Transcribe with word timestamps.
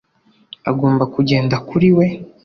agomba 0.69 1.03
kugenda 1.13 1.55
kuri 1.69 1.87
we 1.97 2.05